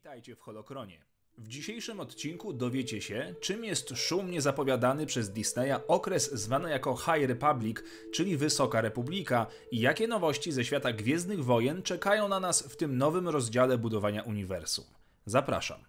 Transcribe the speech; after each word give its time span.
Witajcie 0.00 0.36
w 0.36 0.40
Holokronie. 0.40 1.04
W 1.38 1.48
dzisiejszym 1.48 2.00
odcinku 2.00 2.52
dowiecie 2.52 3.00
się, 3.02 3.34
czym 3.40 3.64
jest 3.64 3.96
szumnie 3.96 4.40
zapowiadany 4.40 5.06
przez 5.06 5.30
Disneya 5.30 5.74
okres 5.88 6.32
zwany 6.32 6.70
jako 6.70 6.96
High 6.96 7.28
Republic, 7.28 7.76
czyli 8.12 8.36
Wysoka 8.36 8.80
Republika, 8.80 9.46
i 9.70 9.80
jakie 9.80 10.08
nowości 10.08 10.52
ze 10.52 10.64
świata 10.64 10.92
Gwiezdnych 10.92 11.44
Wojen 11.44 11.82
czekają 11.82 12.28
na 12.28 12.40
nas 12.40 12.62
w 12.62 12.76
tym 12.76 12.98
nowym 12.98 13.28
rozdziale 13.28 13.78
budowania 13.78 14.22
uniwersum. 14.22 14.84
Zapraszam. 15.26 15.84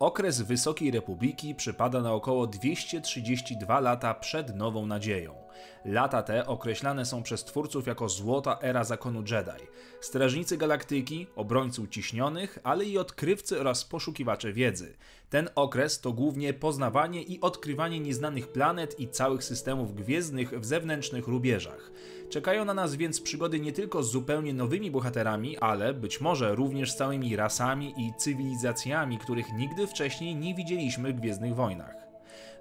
Okres 0.00 0.42
Wysokiej 0.42 0.90
Republiki 0.90 1.54
przypada 1.54 2.00
na 2.00 2.12
około 2.12 2.46
232 2.46 3.80
lata 3.80 4.14
przed 4.14 4.56
Nową 4.56 4.86
Nadzieją. 4.86 5.43
Lata 5.84 6.22
te 6.22 6.46
określane 6.46 7.06
są 7.06 7.22
przez 7.22 7.44
twórców 7.44 7.86
jako 7.86 8.08
złota 8.08 8.58
era 8.60 8.84
zakonu 8.84 9.20
Jedi. 9.20 9.66
Strażnicy 10.00 10.56
galaktyki, 10.56 11.26
obrońcy 11.36 11.82
uciśnionych, 11.82 12.58
ale 12.62 12.84
i 12.84 12.98
odkrywcy 12.98 13.60
oraz 13.60 13.84
poszukiwacze 13.84 14.52
wiedzy. 14.52 14.94
Ten 15.30 15.48
okres 15.54 16.00
to 16.00 16.12
głównie 16.12 16.54
poznawanie 16.54 17.22
i 17.22 17.40
odkrywanie 17.40 18.00
nieznanych 18.00 18.48
planet 18.48 19.00
i 19.00 19.08
całych 19.08 19.44
systemów 19.44 19.94
gwiezdnych 19.94 20.60
w 20.60 20.64
zewnętrznych 20.64 21.28
rubieżach. 21.28 21.90
Czekają 22.30 22.64
na 22.64 22.74
nas 22.74 22.94
więc 22.94 23.20
przygody 23.20 23.60
nie 23.60 23.72
tylko 23.72 24.02
z 24.02 24.10
zupełnie 24.10 24.54
nowymi 24.54 24.90
bohaterami, 24.90 25.58
ale 25.58 25.94
być 25.94 26.20
może 26.20 26.54
również 26.54 26.92
z 26.92 26.96
całymi 26.96 27.36
rasami 27.36 27.94
i 27.96 28.12
cywilizacjami, 28.18 29.18
których 29.18 29.52
nigdy 29.52 29.86
wcześniej 29.86 30.36
nie 30.36 30.54
widzieliśmy 30.54 31.12
w 31.12 31.20
Gwiezdnych 31.20 31.54
Wojnach. 31.54 32.03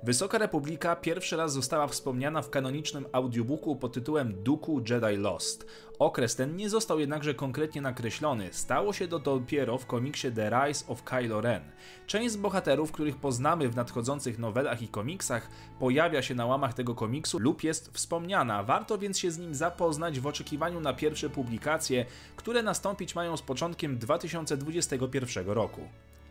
Wysoka 0.04 0.38
Republika 0.38 0.96
pierwszy 0.96 1.38
raz 1.38 1.54
została 1.54 1.88
wspomniana 1.88 2.42
w 2.42 2.50
kanonicznym 2.50 3.06
audiobooku 3.12 3.76
pod 3.76 3.94
tytułem 3.94 4.44
Duku 4.44 4.82
Jedi 4.90 5.18
Lost. 5.18 5.66
Okres 6.00 6.36
ten 6.36 6.56
nie 6.56 6.70
został 6.70 7.00
jednakże 7.00 7.34
konkretnie 7.34 7.82
nakreślony, 7.82 8.50
stało 8.52 8.94
się 8.94 9.08
to 9.08 9.20
dopiero 9.20 9.78
w 9.78 9.86
komiksie 9.86 10.32
The 10.32 10.50
Rise 10.50 10.86
of 10.88 11.04
Kylo 11.04 11.42
Ren. 11.42 11.62
Część 12.08 12.34
z 12.34 12.38
bohaterów, 12.38 12.92
których 12.92 13.18
poznamy 13.18 13.70
w 13.70 13.76
nadchodzących 13.76 14.40
nowelach 14.40 14.82
i 14.82 14.88
komiksach, 14.88 15.50
pojawia 15.80 16.22
się 16.22 16.36
na 16.36 16.46
łamach 16.46 16.74
tego 16.74 16.96
komiksu 16.96 17.40
lub 17.40 17.64
jest 17.64 17.92
wspomniana, 17.94 18.64
warto 18.64 18.98
więc 18.98 19.20
się 19.20 19.32
z 19.32 19.38
nim 19.38 19.56
zapoznać 19.56 20.20
w 20.20 20.28
oczekiwaniu 20.28 20.80
na 20.80 20.94
pierwsze 20.94 21.30
publikacje, 21.30 22.06
które 22.36 22.64
nastąpić 22.64 23.16
mają 23.16 23.38
z 23.38 23.42
początkiem 23.42 23.98
2021 23.98 25.50
roku. 25.50 25.82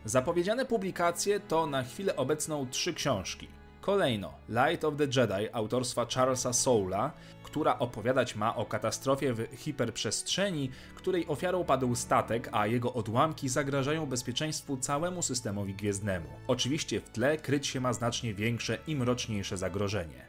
Zapowiedziane 0.05 0.65
publikacje 0.65 1.39
to 1.39 1.65
na 1.67 1.83
chwilę 1.83 2.15
obecną 2.15 2.67
trzy 2.69 2.93
książki. 2.93 3.62
Kolejno 3.83 4.33
Light 4.49 4.83
of 4.83 4.95
the 4.97 5.03
Jedi 5.03 5.49
autorstwa 5.53 6.05
Charlesa 6.05 6.53
Soula, 6.53 7.11
która 7.43 7.79
opowiadać 7.79 8.35
ma 8.35 8.55
o 8.55 8.65
katastrofie 8.65 9.33
w 9.33 9.47
hiperprzestrzeni, 9.57 10.69
której 10.95 11.27
ofiarą 11.27 11.63
padł 11.65 11.95
statek, 11.95 12.49
a 12.51 12.67
jego 12.67 12.93
odłamki 12.93 13.49
zagrażają 13.49 14.05
bezpieczeństwu 14.05 14.77
całemu 14.77 15.21
systemowi 15.21 15.73
gwiezdnemu. 15.73 16.27
Oczywiście 16.47 17.01
w 17.01 17.09
tle 17.09 17.37
kryć 17.37 17.67
się 17.67 17.81
ma 17.81 17.93
znacznie 17.93 18.33
większe 18.33 18.77
i 18.87 18.95
mroczniejsze 18.95 19.57
zagrożenie. 19.57 20.25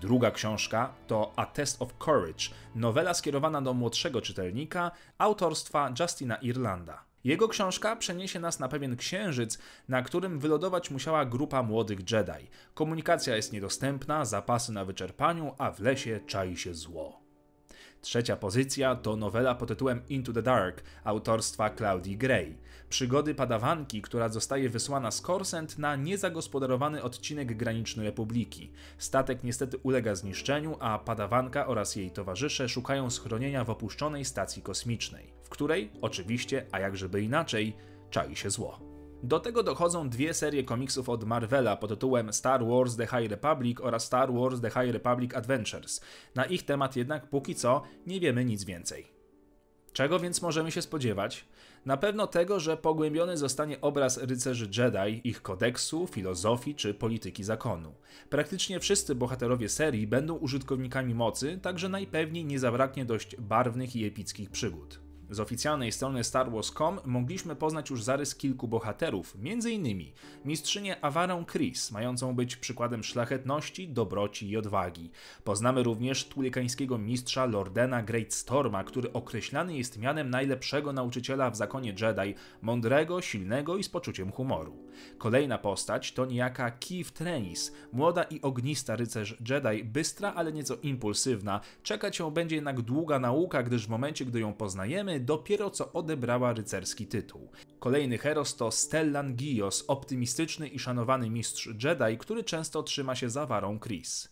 Druga 0.00 0.30
książka 0.30 0.94
to 1.06 1.32
A 1.36 1.46
Test 1.46 1.82
of 1.82 1.94
Courage, 2.04 2.44
nowela 2.74 3.14
skierowana 3.14 3.62
do 3.62 3.74
młodszego 3.74 4.20
czytelnika 4.20 4.90
autorstwa 5.18 5.92
Justina 6.00 6.36
Irlanda. 6.36 7.02
Jego 7.26 7.48
książka 7.48 7.96
przeniesie 7.96 8.40
nas 8.40 8.60
na 8.60 8.68
pewien 8.68 8.96
księżyc, 8.96 9.58
na 9.88 10.02
którym 10.02 10.38
wylodować 10.38 10.90
musiała 10.90 11.24
grupa 11.24 11.62
młodych 11.62 11.98
Jedi. 12.10 12.50
Komunikacja 12.74 13.36
jest 13.36 13.52
niedostępna, 13.52 14.24
zapasy 14.24 14.72
na 14.72 14.84
wyczerpaniu, 14.84 15.54
a 15.58 15.70
w 15.70 15.80
lesie 15.80 16.20
czai 16.26 16.56
się 16.56 16.74
zło. 16.74 17.25
Trzecia 18.00 18.36
pozycja 18.36 18.94
to 18.94 19.16
nowela 19.16 19.54
pod 19.54 19.68
tytułem 19.68 20.00
Into 20.08 20.32
the 20.32 20.42
Dark 20.42 20.82
autorstwa 21.04 21.70
Claudii 21.70 22.16
Gray. 22.16 22.56
Przygody 22.88 23.34
padawanki, 23.34 24.02
która 24.02 24.28
zostaje 24.28 24.70
wysłana 24.70 25.10
z 25.10 25.20
Korsent 25.20 25.78
na 25.78 25.96
niezagospodarowany 25.96 27.02
odcinek 27.02 27.56
graniczny 27.56 28.04
Republiki. 28.04 28.70
Statek 28.98 29.44
niestety 29.44 29.78
ulega 29.82 30.14
zniszczeniu, 30.14 30.76
a 30.80 30.98
padawanka 30.98 31.66
oraz 31.66 31.96
jej 31.96 32.10
towarzysze 32.10 32.68
szukają 32.68 33.10
schronienia 33.10 33.64
w 33.64 33.70
opuszczonej 33.70 34.24
stacji 34.24 34.62
kosmicznej, 34.62 35.32
w 35.42 35.48
której, 35.48 35.90
oczywiście, 36.00 36.66
a 36.72 36.80
jakżeby 36.80 37.22
inaczej, 37.22 37.76
czai 38.10 38.36
się 38.36 38.50
zło. 38.50 38.85
Do 39.22 39.40
tego 39.40 39.62
dochodzą 39.62 40.08
dwie 40.08 40.34
serie 40.34 40.64
komiksów 40.64 41.08
od 41.08 41.24
Marvela 41.24 41.76
pod 41.76 41.90
tytułem 41.90 42.32
Star 42.32 42.66
Wars 42.66 42.96
The 42.96 43.06
High 43.06 43.30
Republic 43.30 43.80
oraz 43.80 44.04
Star 44.04 44.32
Wars 44.32 44.60
The 44.60 44.70
High 44.70 44.92
Republic 44.92 45.34
Adventures. 45.34 46.00
Na 46.34 46.44
ich 46.44 46.64
temat 46.64 46.96
jednak 46.96 47.30
póki 47.30 47.54
co 47.54 47.82
nie 48.06 48.20
wiemy 48.20 48.44
nic 48.44 48.64
więcej. 48.64 49.06
Czego 49.92 50.18
więc 50.18 50.42
możemy 50.42 50.70
się 50.70 50.82
spodziewać? 50.82 51.44
Na 51.86 51.96
pewno 51.96 52.26
tego, 52.26 52.60
że 52.60 52.76
pogłębiony 52.76 53.36
zostanie 53.36 53.80
obraz 53.80 54.18
rycerzy 54.18 54.68
Jedi, 54.76 55.28
ich 55.28 55.42
kodeksu, 55.42 56.06
filozofii 56.06 56.74
czy 56.74 56.94
polityki 56.94 57.44
zakonu. 57.44 57.94
Praktycznie 58.30 58.80
wszyscy 58.80 59.14
bohaterowie 59.14 59.68
serii 59.68 60.06
będą 60.06 60.34
użytkownikami 60.34 61.14
mocy, 61.14 61.58
także 61.62 61.88
najpewniej 61.88 62.44
nie 62.44 62.58
zabraknie 62.58 63.04
dość 63.04 63.36
barwnych 63.36 63.96
i 63.96 64.04
epickich 64.04 64.50
przygód. 64.50 65.05
Z 65.30 65.40
oficjalnej 65.40 65.92
strony 65.92 66.24
Star 66.24 66.50
Wars.com 66.50 67.00
mogliśmy 67.04 67.56
poznać 67.56 67.90
już 67.90 68.02
zarys 68.02 68.34
kilku 68.34 68.68
bohaterów, 68.68 69.36
m.in. 69.44 70.12
mistrzynię 70.44 71.04
Avarę 71.04 71.44
Chris, 71.52 71.90
mającą 71.90 72.34
być 72.34 72.56
przykładem 72.56 73.04
szlachetności, 73.04 73.88
dobroci 73.88 74.50
i 74.50 74.56
odwagi. 74.56 75.10
Poznamy 75.44 75.82
również 75.82 76.24
tulikańskiego 76.24 76.98
mistrza 76.98 77.46
Lordena 77.46 78.02
Greatstorma, 78.02 78.84
który 78.84 79.12
określany 79.12 79.76
jest 79.76 79.98
mianem 79.98 80.30
najlepszego 80.30 80.92
nauczyciela 80.92 81.50
w 81.50 81.56
zakonie 81.56 81.94
Jedi, 82.00 82.34
mądrego, 82.62 83.22
silnego 83.22 83.76
i 83.76 83.84
z 83.84 83.88
poczuciem 83.88 84.32
humoru. 84.32 84.76
Kolejna 85.18 85.58
postać 85.58 86.12
to 86.12 86.26
niejaka 86.26 86.70
Keith 86.70 87.10
Trenis, 87.10 87.72
młoda 87.92 88.22
i 88.22 88.40
ognista 88.42 88.96
rycerz 88.96 89.36
Jedi, 89.48 89.84
bystra, 89.84 90.32
ale 90.34 90.52
nieco 90.52 90.76
impulsywna. 90.82 91.60
Czekać 91.82 92.18
ją 92.18 92.30
będzie 92.30 92.56
jednak 92.56 92.80
długa 92.80 93.18
nauka, 93.18 93.62
gdyż 93.62 93.86
w 93.86 93.90
momencie, 93.90 94.24
gdy 94.24 94.40
ją 94.40 94.52
poznajemy, 94.52 95.15
dopiero 95.20 95.70
co 95.70 95.92
odebrała 95.92 96.52
rycerski 96.52 97.06
tytuł. 97.06 97.48
Kolejny 97.78 98.18
heros 98.18 98.56
to 98.56 98.70
Stellan 98.70 99.36
Gios, 99.36 99.84
optymistyczny 99.88 100.68
i 100.68 100.78
szanowany 100.78 101.30
mistrz 101.30 101.68
Jedi, 101.84 102.18
który 102.18 102.44
często 102.44 102.82
trzyma 102.82 103.14
się 103.14 103.30
za 103.30 103.46
warą 103.46 103.80
Chris. 103.80 104.28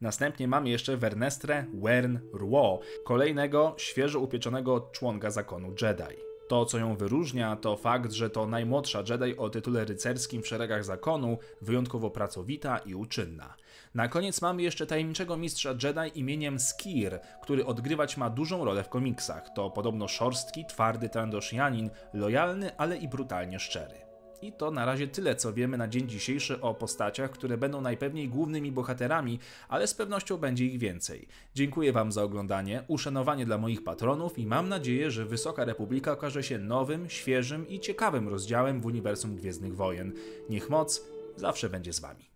Następnie 0.00 0.48
mamy 0.48 0.70
jeszcze 0.70 0.96
Wernestre 0.96 1.66
Wern 1.74 2.18
Ruo, 2.32 2.80
kolejnego 3.04 3.74
świeżo 3.78 4.20
upieczonego 4.20 4.80
członka 4.92 5.30
zakonu 5.30 5.74
Jedi. 5.82 6.31
To, 6.52 6.64
co 6.64 6.78
ją 6.78 6.96
wyróżnia, 6.96 7.56
to 7.56 7.76
fakt, 7.76 8.12
że 8.12 8.30
to 8.30 8.46
najmłodsza 8.46 9.02
Jedi 9.08 9.36
o 9.36 9.50
tytule 9.50 9.84
rycerskim 9.84 10.42
w 10.42 10.48
szeregach 10.48 10.84
zakonu, 10.84 11.38
wyjątkowo 11.62 12.10
pracowita 12.10 12.78
i 12.78 12.94
uczynna. 12.94 13.54
Na 13.94 14.08
koniec 14.08 14.42
mamy 14.42 14.62
jeszcze 14.62 14.86
tajemniczego 14.86 15.36
mistrza 15.36 15.70
Jedi 15.70 16.18
imieniem 16.18 16.58
Skir, 16.58 17.20
który 17.42 17.66
odgrywać 17.66 18.16
ma 18.16 18.30
dużą 18.30 18.64
rolę 18.64 18.84
w 18.84 18.88
komiksach. 18.88 19.50
To 19.54 19.70
podobno 19.70 20.08
szorstki, 20.08 20.64
twardy 20.66 21.08
Trandoshianin, 21.08 21.90
lojalny, 22.14 22.76
ale 22.76 22.96
i 22.96 23.08
brutalnie 23.08 23.58
szczery. 23.58 24.11
I 24.42 24.52
to 24.52 24.70
na 24.70 24.84
razie 24.84 25.08
tyle, 25.08 25.36
co 25.36 25.52
wiemy 25.52 25.78
na 25.78 25.88
dzień 25.88 26.08
dzisiejszy 26.08 26.60
o 26.60 26.74
postaciach, 26.74 27.30
które 27.30 27.58
będą 27.58 27.80
najpewniej 27.80 28.28
głównymi 28.28 28.72
bohaterami, 28.72 29.38
ale 29.68 29.86
z 29.86 29.94
pewnością 29.94 30.38
będzie 30.38 30.66
ich 30.66 30.78
więcej. 30.78 31.28
Dziękuję 31.54 31.92
Wam 31.92 32.12
za 32.12 32.22
oglądanie, 32.22 32.84
uszanowanie 32.88 33.46
dla 33.46 33.58
moich 33.58 33.84
patronów 33.84 34.38
i 34.38 34.46
mam 34.46 34.68
nadzieję, 34.68 35.10
że 35.10 35.24
Wysoka 35.24 35.64
Republika 35.64 36.12
okaże 36.12 36.42
się 36.42 36.58
nowym, 36.58 37.10
świeżym 37.10 37.68
i 37.68 37.80
ciekawym 37.80 38.28
rozdziałem 38.28 38.80
w 38.80 38.86
uniwersum 38.86 39.36
Gwiezdnych 39.36 39.76
Wojen. 39.76 40.12
Niech 40.50 40.70
moc 40.70 41.04
zawsze 41.36 41.70
będzie 41.70 41.92
z 41.92 42.00
Wami. 42.00 42.31